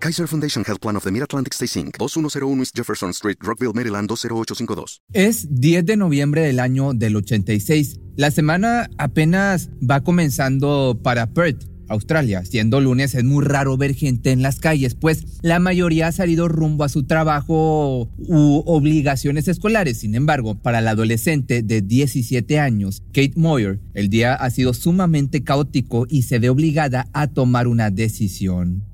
[0.00, 4.08] Kaiser Foundation Health Plan of the Mid-Atlantic Stay Inc., 2101 East Jefferson Street, Rockville, Maryland,
[4.08, 5.02] 20852.
[5.12, 7.98] Es 10 de noviembre del año del 86.
[8.16, 12.44] La semana apenas va comenzando para Perth Australia.
[12.44, 16.48] Siendo lunes es muy raro ver gente en las calles, pues la mayoría ha salido
[16.48, 19.98] rumbo a su trabajo u obligaciones escolares.
[19.98, 25.42] Sin embargo, para la adolescente de 17 años, Kate Moyer, el día ha sido sumamente
[25.42, 28.87] caótico y se ve obligada a tomar una decisión.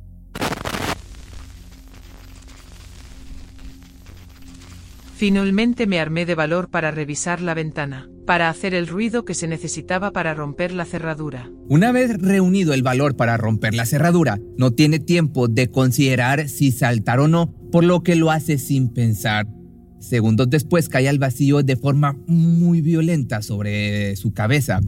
[5.16, 9.46] Finalmente me armé de valor para revisar la ventana, para hacer el ruido que se
[9.46, 11.52] necesitaba para romper la cerradura.
[11.68, 16.72] Una vez reunido el valor para romper la cerradura, no tiene tiempo de considerar si
[16.72, 19.46] saltar o no, por lo que lo hace sin pensar.
[20.00, 24.80] Segundos después cae al vacío de forma muy violenta sobre su cabeza.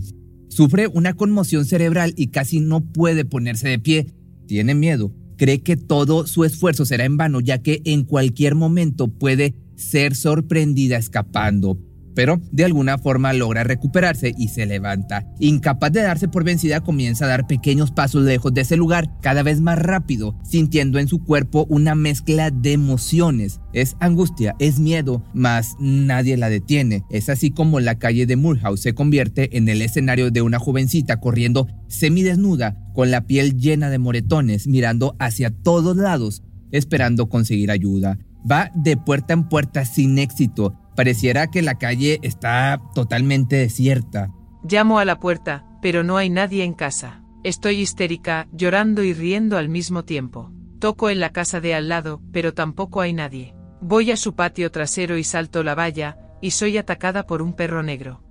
[0.49, 4.07] Sufre una conmoción cerebral y casi no puede ponerse de pie.
[4.49, 5.13] Tiene miedo.
[5.37, 10.15] Cree que todo su esfuerzo será en vano ya que en cualquier momento puede ser
[10.15, 11.79] sorprendida escapando,
[12.17, 15.27] pero de alguna forma logra recuperarse y se levanta.
[15.39, 19.43] Incapaz de darse por vencida, comienza a dar pequeños pasos lejos de ese lugar, cada
[19.43, 23.61] vez más rápido, sintiendo en su cuerpo una mezcla de emociones.
[23.75, 27.05] Es angustia, es miedo, mas nadie la detiene.
[27.11, 31.21] Es así como la calle de Moorhouse se convierte en el escenario de una jovencita
[31.21, 38.19] corriendo semidesnuda, con la piel llena de moretones, mirando hacia todos lados, esperando conseguir ayuda.
[38.51, 40.75] Va de puerta en puerta sin éxito.
[40.95, 44.31] Pareciera que la calle está totalmente desierta.
[44.63, 47.23] Llamo a la puerta, pero no hay nadie en casa.
[47.45, 50.53] Estoy histérica, llorando y riendo al mismo tiempo.
[50.79, 53.55] Toco en la casa de al lado, pero tampoco hay nadie.
[53.81, 57.83] Voy a su patio trasero y salto la valla, y soy atacada por un perro
[57.83, 58.23] negro.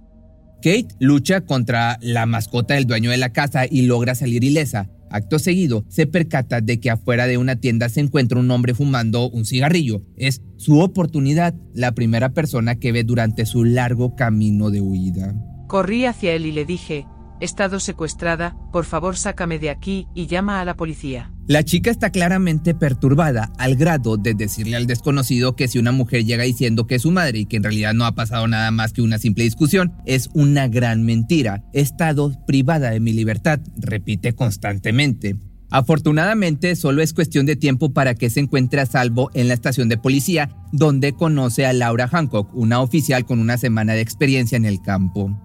[0.58, 4.90] Kate lucha contra la mascota del dueño de la casa y logra salir ilesa.
[5.16, 9.30] Acto seguido, se percata de que afuera de una tienda se encuentra un hombre fumando
[9.30, 10.02] un cigarrillo.
[10.18, 15.34] Es su oportunidad, la primera persona que ve durante su largo camino de huida.
[15.68, 17.06] Corrí hacia él y le dije,
[17.40, 21.32] he estado secuestrada, por favor sácame de aquí y llama a la policía.
[21.48, 26.26] La chica está claramente perturbada al grado de decirle al desconocido que si una mujer
[26.26, 28.94] llega diciendo que es su madre y que en realidad no ha pasado nada más
[28.94, 31.64] que una simple discusión, es una gran mentira.
[31.72, 35.36] He estado privada de mi libertad, repite constantemente.
[35.70, 39.88] Afortunadamente, solo es cuestión de tiempo para que se encuentre a salvo en la estación
[39.88, 44.66] de policía, donde conoce a Laura Hancock, una oficial con una semana de experiencia en
[44.66, 45.40] el campo.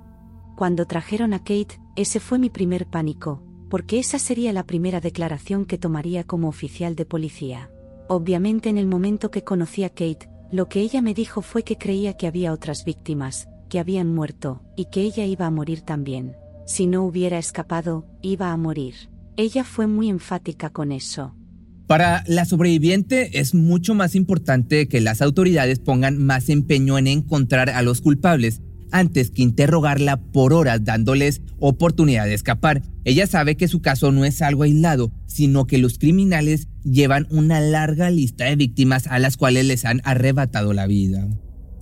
[0.57, 5.65] Cuando trajeron a Kate, ese fue mi primer pánico porque esa sería la primera declaración
[5.65, 7.71] que tomaría como oficial de policía.
[8.09, 11.77] Obviamente en el momento que conocí a Kate, lo que ella me dijo fue que
[11.77, 16.35] creía que había otras víctimas, que habían muerto, y que ella iba a morir también.
[16.67, 18.95] Si no hubiera escapado, iba a morir.
[19.37, 21.37] Ella fue muy enfática con eso.
[21.87, 27.71] Para la sobreviviente es mucho más importante que las autoridades pongan más empeño en encontrar
[27.71, 28.61] a los culpables
[28.93, 32.83] antes que interrogarla por horas dándoles oportunidad de escapar.
[33.05, 37.61] Ella sabe que su caso no es algo aislado, sino que los criminales llevan una
[37.61, 41.29] larga lista de víctimas a las cuales les han arrebatado la vida.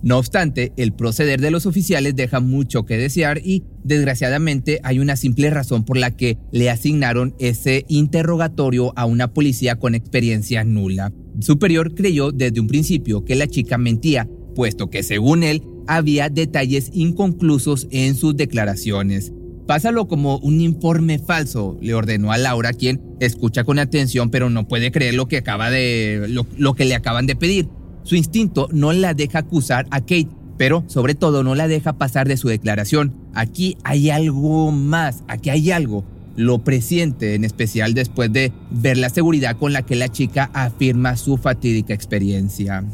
[0.01, 5.17] No obstante, el proceder de los oficiales deja mucho que desear y, desgraciadamente, hay una
[5.17, 11.11] simple razón por la que le asignaron ese interrogatorio a una policía con experiencia nula.
[11.41, 16.91] Superior creyó desde un principio que la chica mentía, puesto que según él había detalles
[16.93, 19.33] inconclusos en sus declaraciones.
[19.65, 24.67] Pásalo como un informe falso, le ordenó a Laura, quien escucha con atención pero no
[24.67, 27.69] puede creer lo que acaba de lo, que le acaban de pedir.
[28.03, 32.27] Su instinto no la deja acusar a Kate, pero sobre todo no la deja pasar
[32.27, 33.15] de su declaración.
[33.33, 36.03] Aquí hay algo más, aquí hay algo.
[36.35, 41.17] Lo presiente, en especial después de ver la seguridad con la que la chica afirma
[41.17, 42.85] su fatídica experiencia.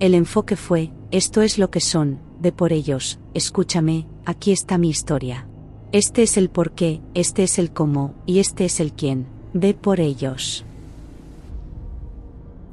[0.00, 4.88] El enfoque fue, esto es lo que son, ve por ellos, escúchame, aquí está mi
[4.88, 5.46] historia.
[5.92, 9.74] Este es el por qué, este es el cómo, y este es el quién, ve
[9.74, 10.64] por ellos.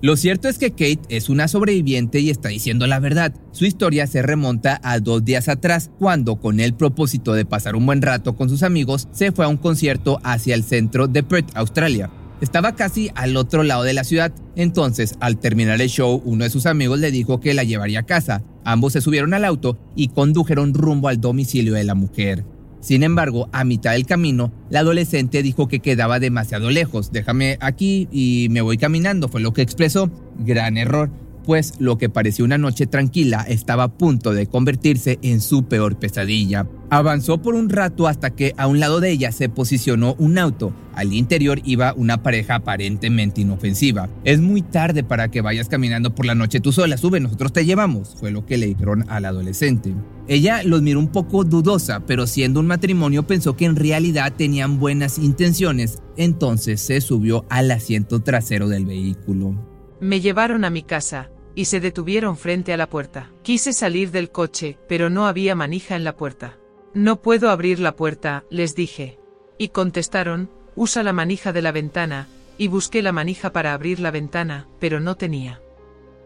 [0.02, 3.36] Lo cierto es que Kate es una sobreviviente y está diciendo la verdad.
[3.52, 7.86] Su historia se remonta a dos días atrás, cuando con el propósito de pasar un
[7.86, 11.52] buen rato con sus amigos, se fue a un concierto hacia el centro de Perth,
[11.54, 12.10] Australia.
[12.42, 16.50] Estaba casi al otro lado de la ciudad, entonces al terminar el show uno de
[16.50, 18.42] sus amigos le dijo que la llevaría a casa.
[18.64, 22.44] Ambos se subieron al auto y condujeron rumbo al domicilio de la mujer.
[22.80, 27.12] Sin embargo, a mitad del camino, la adolescente dijo que quedaba demasiado lejos.
[27.12, 30.10] Déjame aquí y me voy caminando, fue lo que expresó.
[30.40, 31.12] Gran error
[31.44, 35.98] pues lo que parecía una noche tranquila estaba a punto de convertirse en su peor
[35.98, 36.68] pesadilla.
[36.90, 40.74] Avanzó por un rato hasta que a un lado de ella se posicionó un auto.
[40.94, 44.10] Al interior iba una pareja aparentemente inofensiva.
[44.26, 47.66] Es muy tarde para que vayas caminando por la noche tú sola, sube, nosotros te
[47.66, 49.94] llevamos, fue lo que le dijeron al adolescente.
[50.28, 54.80] Ella los miró un poco dudosa, pero siendo un matrimonio pensó que en realidad tenían
[54.80, 59.71] buenas intenciones, entonces se subió al asiento trasero del vehículo.
[60.02, 63.32] Me llevaron a mi casa, y se detuvieron frente a la puerta.
[63.44, 66.58] Quise salir del coche, pero no había manija en la puerta.
[66.96, 69.20] No puedo abrir la puerta, les dije.
[69.60, 72.28] Y contestaron, usa la manija de la ventana,
[72.58, 75.62] y busqué la manija para abrir la ventana, pero no tenía.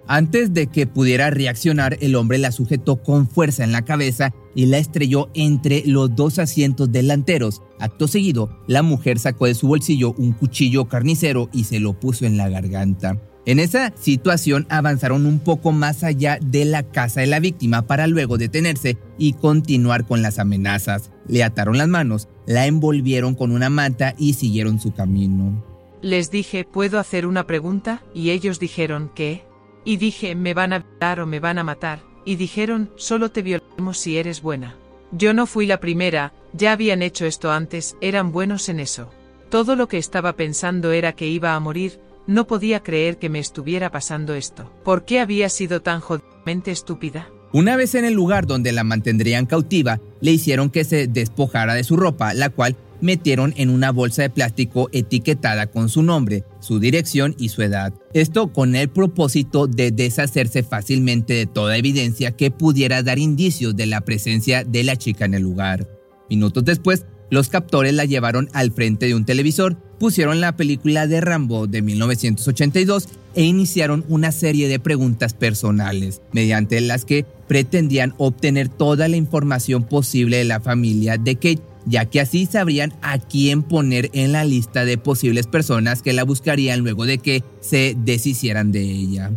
[0.07, 4.67] Antes de que pudiera reaccionar, el hombre la sujetó con fuerza en la cabeza y
[4.67, 7.61] la estrelló entre los dos asientos delanteros.
[7.79, 12.25] Acto seguido, la mujer sacó de su bolsillo un cuchillo carnicero y se lo puso
[12.25, 13.19] en la garganta.
[13.45, 18.07] En esa situación avanzaron un poco más allá de la casa de la víctima para
[18.07, 21.11] luego detenerse y continuar con las amenazas.
[21.27, 25.63] Le ataron las manos, la envolvieron con una manta y siguieron su camino.
[26.01, 28.03] Les dije, ¿puedo hacer una pregunta?
[28.15, 29.43] Y ellos dijeron, ¿qué?
[29.83, 32.01] Y dije, ¿me van a violar o me van a matar?
[32.25, 34.75] Y dijeron, solo te violaremos si eres buena.
[35.11, 39.11] Yo no fui la primera, ya habían hecho esto antes, eran buenos en eso.
[39.49, 43.39] Todo lo que estaba pensando era que iba a morir, no podía creer que me
[43.39, 44.71] estuviera pasando esto.
[44.83, 47.29] ¿Por qué había sido tan jodidamente estúpida?
[47.53, 51.83] Una vez en el lugar donde la mantendrían cautiva, le hicieron que se despojara de
[51.83, 56.79] su ropa, la cual metieron en una bolsa de plástico etiquetada con su nombre, su
[56.79, 57.93] dirección y su edad.
[58.13, 63.85] Esto con el propósito de deshacerse fácilmente de toda evidencia que pudiera dar indicios de
[63.85, 65.87] la presencia de la chica en el lugar.
[66.29, 71.21] Minutos después, los captores la llevaron al frente de un televisor, pusieron la película de
[71.21, 78.69] Rambo de 1982 e iniciaron una serie de preguntas personales, mediante las que pretendían obtener
[78.69, 83.61] toda la información posible de la familia de Kate, ya que así sabrían a quién
[83.61, 88.71] poner en la lista de posibles personas que la buscarían luego de que se deshicieran
[88.71, 89.31] de ella.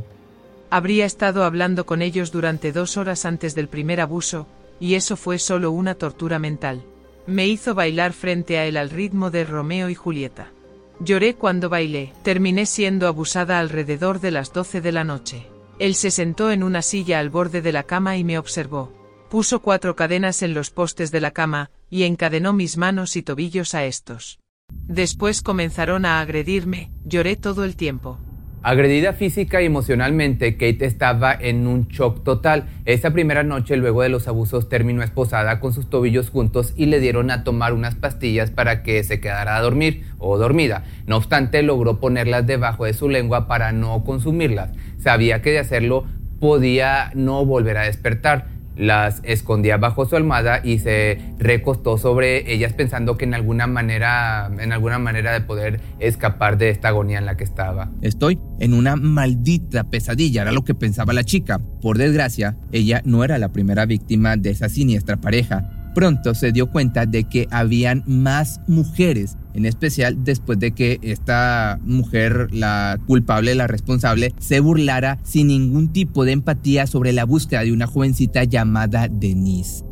[0.70, 4.46] Habría estado hablando con ellos durante dos horas antes del primer abuso,
[4.80, 6.82] y eso fue solo una tortura mental.
[7.28, 10.50] Me hizo bailar frente a él al ritmo de Romeo y Julieta.
[10.98, 15.46] Lloré cuando bailé, terminé siendo abusada alrededor de las 12 de la noche.
[15.78, 18.94] Él se sentó en una silla al borde de la cama y me observó.
[19.28, 23.74] Puso cuatro cadenas en los postes de la cama, y encadenó mis manos y tobillos
[23.74, 24.38] a estos.
[24.86, 28.18] Después comenzaron a agredirme, lloré todo el tiempo.
[28.60, 32.68] Agredida física y emocionalmente, Kate estaba en un shock total.
[32.86, 36.98] Esa primera noche, luego de los abusos, terminó esposada con sus tobillos juntos y le
[36.98, 40.82] dieron a tomar unas pastillas para que se quedara a dormir o dormida.
[41.06, 44.72] No obstante, logró ponerlas debajo de su lengua para no consumirlas.
[44.98, 46.06] Sabía que de hacerlo
[46.40, 52.72] podía no volver a despertar las escondía bajo su almohada y se recostó sobre ellas
[52.72, 57.26] pensando que en alguna manera, en alguna manera de poder escapar de esta agonía en
[57.26, 57.90] la que estaba.
[58.00, 61.60] Estoy en una maldita pesadilla, era lo que pensaba la chica.
[61.80, 65.77] Por desgracia, ella no era la primera víctima de esa siniestra pareja.
[65.98, 71.80] Pronto se dio cuenta de que habían más mujeres en especial después de que esta
[71.82, 77.64] mujer, la culpable, la responsable, se burlara sin ningún tipo de empatía sobre la búsqueda
[77.64, 79.84] de una jovencita llamada Denise.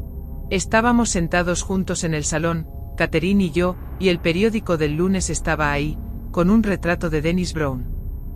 [0.48, 5.72] Estábamos sentados juntos en el salón, Catherine y yo, y el periódico del lunes estaba
[5.72, 5.98] ahí,
[6.30, 7.84] con un retrato de Dennis Brown.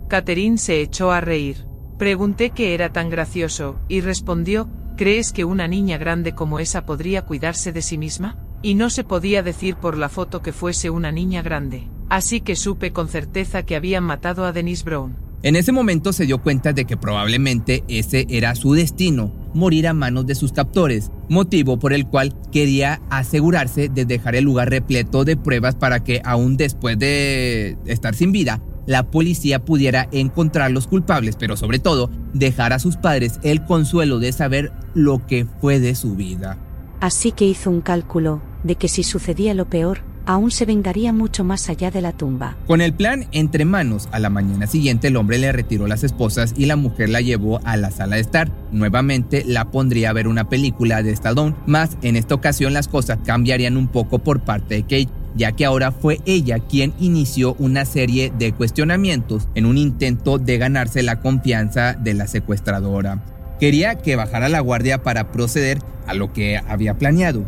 [0.09, 1.65] Catherine se echó a reír.
[1.97, 7.23] Pregunté qué era tan gracioso, y respondió, ¿crees que una niña grande como esa podría
[7.23, 8.37] cuidarse de sí misma?
[8.61, 11.87] Y no se podía decir por la foto que fuese una niña grande.
[12.09, 15.15] Así que supe con certeza que habían matado a Denise Brown.
[15.43, 19.93] En ese momento se dio cuenta de que probablemente ese era su destino, morir a
[19.93, 25.25] manos de sus captores, motivo por el cual quería asegurarse de dejar el lugar repleto
[25.25, 30.87] de pruebas para que aún después de estar sin vida, la policía pudiera encontrar los
[30.87, 35.79] culpables, pero sobre todo dejar a sus padres el consuelo de saber lo que fue
[35.79, 36.57] de su vida.
[36.99, 41.43] Así que hizo un cálculo, de que si sucedía lo peor, aún se vengaría mucho
[41.43, 42.55] más allá de la tumba.
[42.67, 46.53] Con el plan entre manos, a la mañana siguiente el hombre le retiró las esposas
[46.55, 48.51] y la mujer la llevó a la sala de estar.
[48.71, 53.19] Nuevamente la pondría a ver una película de Stallone, más en esta ocasión las cosas
[53.25, 55.20] cambiarían un poco por parte de Kate.
[55.35, 60.57] Ya que ahora fue ella quien inició una serie de cuestionamientos en un intento de
[60.57, 63.23] ganarse la confianza de la secuestradora.
[63.59, 67.45] Quería que bajara la guardia para proceder a lo que había planeado.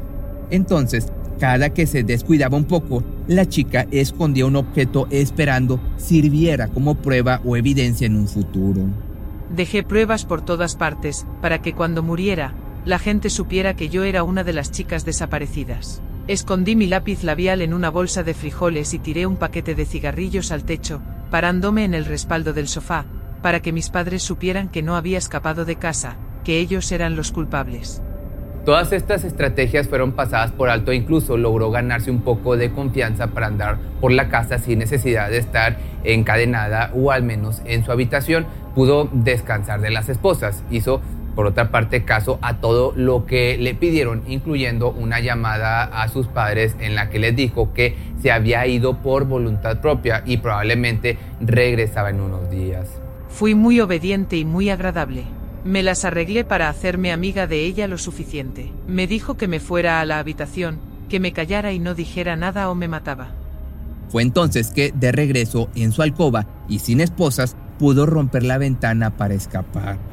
[0.51, 1.07] Entonces,
[1.39, 7.41] cada que se descuidaba un poco, la chica escondía un objeto esperando sirviera como prueba
[7.43, 8.81] o evidencia en un futuro.
[9.49, 12.53] Dejé pruebas por todas partes, para que cuando muriera,
[12.85, 16.01] la gente supiera que yo era una de las chicas desaparecidas.
[16.27, 20.53] Escondí mi lápiz labial en una bolsa de frijoles y tiré un paquete de cigarrillos
[20.53, 23.05] al techo, parándome en el respaldo del sofá,
[23.41, 26.15] para que mis padres supieran que no había escapado de casa,
[26.45, 28.01] que ellos eran los culpables.
[28.63, 33.27] Todas estas estrategias fueron pasadas por alto e incluso logró ganarse un poco de confianza
[33.27, 37.91] para andar por la casa sin necesidad de estar encadenada o al menos en su
[37.91, 38.45] habitación.
[38.73, 40.63] Pudo descansar de las esposas.
[40.71, 41.01] Hizo
[41.35, 46.27] por otra parte, caso a todo lo que le pidieron, incluyendo una llamada a sus
[46.27, 51.17] padres en la que les dijo que se había ido por voluntad propia y probablemente
[51.41, 53.01] regresaba en unos días.
[53.29, 55.23] Fui muy obediente y muy agradable.
[55.63, 58.71] Me las arreglé para hacerme amiga de ella lo suficiente.
[58.87, 62.69] Me dijo que me fuera a la habitación, que me callara y no dijera nada
[62.69, 63.31] o me mataba.
[64.09, 69.17] Fue entonces que, de regreso en su alcoba y sin esposas, pudo romper la ventana
[69.17, 70.12] para escapar.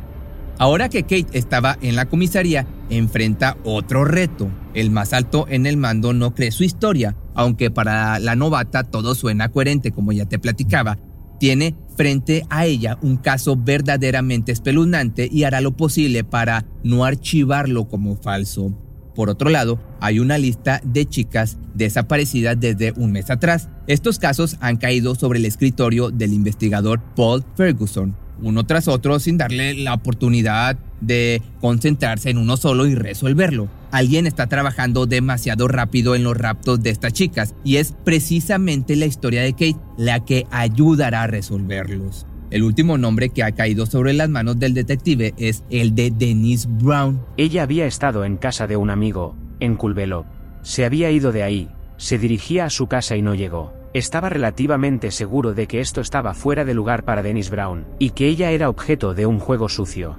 [0.61, 4.51] Ahora que Kate estaba en la comisaría, enfrenta otro reto.
[4.75, 9.15] El más alto en el mando no cree su historia, aunque para la novata todo
[9.15, 10.99] suena coherente como ya te platicaba.
[11.39, 17.89] Tiene frente a ella un caso verdaderamente espeluznante y hará lo posible para no archivarlo
[17.89, 18.71] como falso.
[19.15, 23.71] Por otro lado, hay una lista de chicas desaparecidas desde un mes atrás.
[23.87, 29.39] Estos casos han caído sobre el escritorio del investigador Paul Ferguson, uno tras otro sin
[29.39, 33.69] darle la oportunidad de concentrarse en uno solo y resolverlo.
[33.91, 39.07] Alguien está trabajando demasiado rápido en los raptos de estas chicas y es precisamente la
[39.07, 42.27] historia de Kate la que ayudará a resolverlos.
[42.51, 46.69] El último nombre que ha caído sobre las manos del detective es el de Denise
[46.69, 47.21] Brown.
[47.37, 50.27] Ella había estado en casa de un amigo, en Culvelo.
[50.63, 53.80] Se había ido de ahí, se dirigía a su casa y no llegó.
[53.93, 58.29] Estaba relativamente seguro de que esto estaba fuera de lugar para Denise Brown, y que
[58.29, 60.17] ella era objeto de un juego sucio.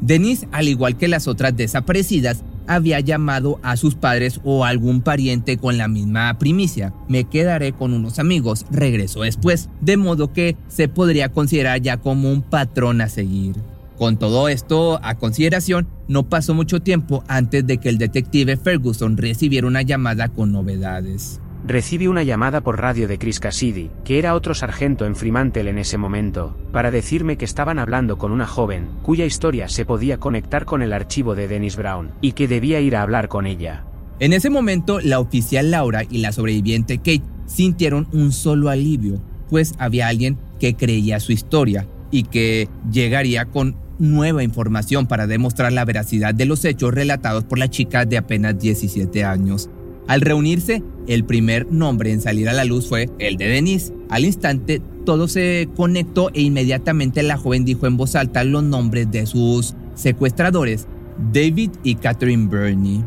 [0.00, 5.56] Denise, al igual que las otras desaparecidas, había llamado a sus padres o algún pariente
[5.56, 6.94] con la misma primicia.
[7.08, 12.30] Me quedaré con unos amigos, regresó después, de modo que se podría considerar ya como
[12.30, 13.56] un patrón a seguir.
[13.98, 19.16] Con todo esto a consideración, no pasó mucho tiempo antes de que el detective Ferguson
[19.16, 21.40] recibiera una llamada con novedades.
[21.64, 25.78] Recibe una llamada por radio de Chris Cassidy, que era otro sargento en Fremantle en
[25.78, 30.64] ese momento, para decirme que estaban hablando con una joven, cuya historia se podía conectar
[30.64, 33.84] con el archivo de Dennis Brown, y que debía ir a hablar con ella.
[34.18, 39.74] En ese momento, la oficial Laura y la sobreviviente Kate sintieron un solo alivio, pues
[39.78, 45.84] había alguien que creía su historia y que llegaría con nueva información para demostrar la
[45.84, 49.70] veracidad de los hechos relatados por la chica de apenas 17 años.
[50.08, 53.92] Al reunirse, el primer nombre en salir a la luz fue el de Denise.
[54.10, 59.10] Al instante, todo se conectó e inmediatamente la joven dijo en voz alta los nombres
[59.10, 60.86] de sus secuestradores,
[61.32, 63.04] David y Catherine Burney.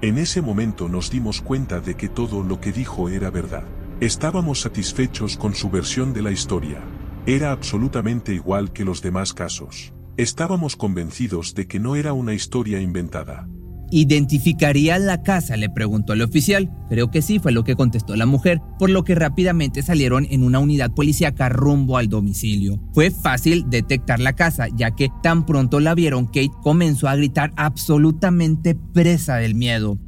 [0.00, 3.64] En ese momento nos dimos cuenta de que todo lo que dijo era verdad.
[4.00, 6.78] Estábamos satisfechos con su versión de la historia.
[7.26, 9.92] Era absolutamente igual que los demás casos.
[10.16, 13.48] Estábamos convencidos de que no era una historia inventada.
[13.90, 15.56] ¿Identificaría la casa?
[15.56, 16.70] le preguntó el oficial.
[16.88, 20.42] Creo que sí, fue lo que contestó la mujer, por lo que rápidamente salieron en
[20.42, 22.80] una unidad policíaca rumbo al domicilio.
[22.92, 27.52] Fue fácil detectar la casa, ya que tan pronto la vieron, Kate comenzó a gritar
[27.56, 29.98] absolutamente presa del miedo.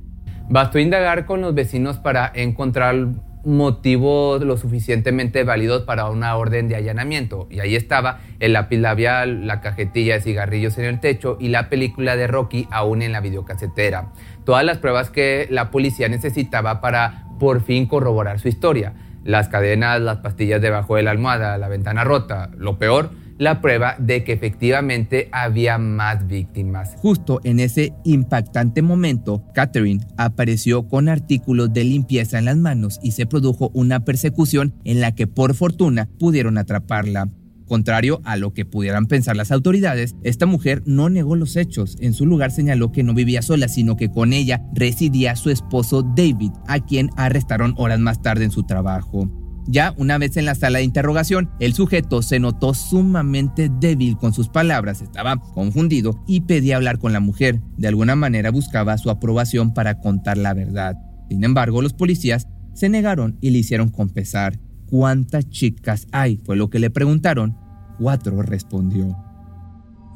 [0.49, 3.09] Bastó indagar con los vecinos para encontrar
[3.45, 7.47] motivos lo suficientemente válidos para una orden de allanamiento.
[7.51, 11.69] Y ahí estaba el lápiz labial, la cajetilla de cigarrillos en el techo y la
[11.69, 14.13] película de Rocky aún en la videocasetera.
[14.45, 18.95] Todas las pruebas que la policía necesitaba para por fin corroborar su historia.
[19.25, 22.51] Las cadenas, las pastillas debajo de la almohada, la ventana rota.
[22.57, 26.95] Lo peor, la prueba de que efectivamente había más víctimas.
[26.99, 33.13] Justo en ese impactante momento, Catherine apareció con artículos de limpieza en las manos y
[33.13, 37.31] se produjo una persecución en la que por fortuna pudieron atraparla.
[37.67, 41.97] Contrario a lo que pudieran pensar las autoridades, esta mujer no negó los hechos.
[42.01, 46.03] En su lugar señaló que no vivía sola, sino que con ella residía su esposo
[46.03, 49.31] David, a quien arrestaron horas más tarde en su trabajo.
[49.67, 54.33] Ya una vez en la sala de interrogación, el sujeto se notó sumamente débil con
[54.33, 57.61] sus palabras, estaba confundido y pedía hablar con la mujer.
[57.77, 60.97] De alguna manera buscaba su aprobación para contar la verdad.
[61.29, 64.59] Sin embargo, los policías se negaron y le hicieron confesar.
[64.87, 66.39] ¿Cuántas chicas hay?
[66.39, 67.57] Fue lo que le preguntaron.
[67.99, 69.17] Cuatro respondió.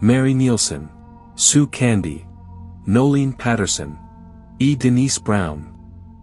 [0.01, 0.89] Mary Nielsen,
[1.37, 2.23] Sue Candy,
[2.87, 3.97] Nolene Patterson
[4.59, 5.73] y Denise Brown.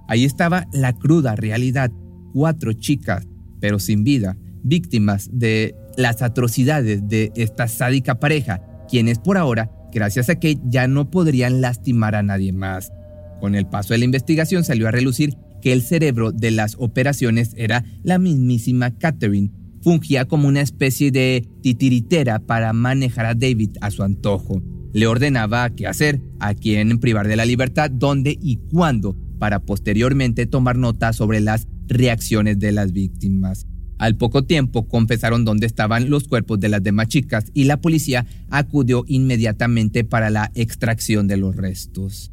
[0.07, 1.91] Ahí estaba la cruda realidad.
[2.33, 3.27] Cuatro chicas,
[3.59, 10.29] pero sin vida, víctimas de las atrocidades de esta sádica pareja, quienes por ahora, gracias
[10.29, 12.91] a Kate, ya no podrían lastimar a nadie más.
[13.39, 17.53] Con el paso de la investigación salió a relucir que el cerebro de las operaciones
[17.55, 19.51] era la mismísima Catherine.
[19.81, 24.61] Fungía como una especie de titiritera para manejar a David a su antojo.
[24.93, 30.45] Le ordenaba qué hacer, a quién privar de la libertad, dónde y cuándo, para posteriormente
[30.45, 33.67] tomar nota sobre las reacciones de las víctimas.
[33.97, 38.25] Al poco tiempo confesaron dónde estaban los cuerpos de las demás chicas y la policía
[38.49, 42.31] acudió inmediatamente para la extracción de los restos.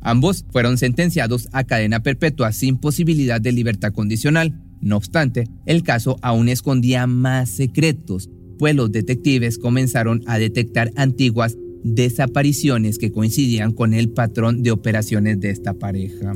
[0.00, 4.58] Ambos fueron sentenciados a cadena perpetua sin posibilidad de libertad condicional.
[4.80, 11.56] No obstante, el caso aún escondía más secretos, pues los detectives comenzaron a detectar antiguas
[11.82, 16.34] desapariciones que coincidían con el patrón de operaciones de esta pareja.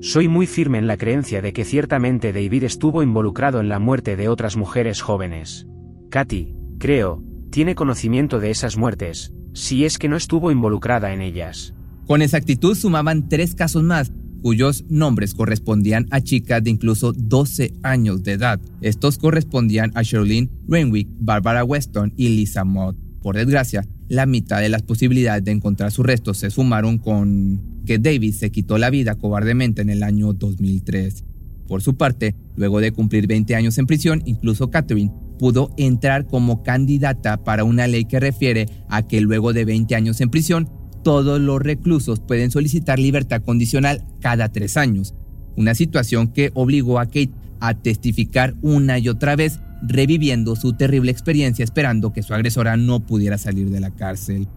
[0.00, 4.14] Soy muy firme en la creencia de que ciertamente David estuvo involucrado en la muerte
[4.16, 5.66] de otras mujeres jóvenes.
[6.10, 11.74] Katy, creo, tiene conocimiento de esas muertes, si es que no estuvo involucrada en ellas.
[12.06, 14.12] Con exactitud sumaban tres casos más,
[14.42, 18.60] cuyos nombres correspondían a chicas de incluso 12 años de edad.
[18.82, 22.96] Estos correspondían a Sherlyn Renwick, Barbara Weston y Lisa Mott.
[23.22, 27.98] Por desgracia, la mitad de las posibilidades de encontrar sus restos se sumaron con que
[27.98, 31.24] David se quitó la vida cobardemente en el año 2003.
[31.66, 36.62] Por su parte, luego de cumplir 20 años en prisión, incluso Catherine pudo entrar como
[36.62, 40.68] candidata para una ley que refiere a que luego de 20 años en prisión
[41.02, 45.14] todos los reclusos pueden solicitar libertad condicional cada tres años,
[45.56, 51.12] una situación que obligó a Kate a testificar una y otra vez, reviviendo su terrible
[51.12, 54.48] experiencia esperando que su agresora no pudiera salir de la cárcel.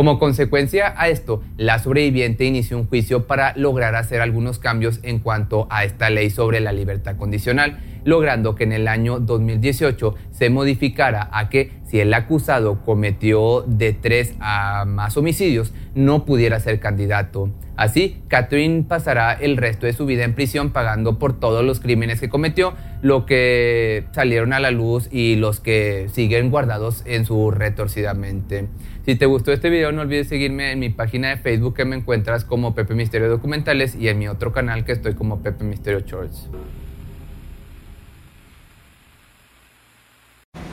[0.00, 5.18] Como consecuencia a esto, la sobreviviente inició un juicio para lograr hacer algunos cambios en
[5.18, 10.50] cuanto a esta ley sobre la libertad condicional, logrando que en el año 2018 se
[10.50, 16.78] modificara a que si el acusado cometió de tres a más homicidios, no pudiera ser
[16.78, 17.50] candidato.
[17.76, 22.20] Así, Catherine pasará el resto de su vida en prisión pagando por todos los crímenes
[22.20, 27.50] que cometió, lo que salieron a la luz y los que siguen guardados en su
[27.50, 28.68] retorcida mente.
[29.06, 31.96] Si te gustó este video, no olvides seguirme en mi página de Facebook que me
[31.96, 36.00] encuentras como Pepe Misterio Documentales y en mi otro canal que estoy como Pepe Misterio
[36.00, 36.50] Shorts.